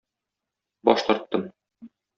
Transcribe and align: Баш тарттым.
Баш 0.89 1.05
тарттым. 1.11 1.49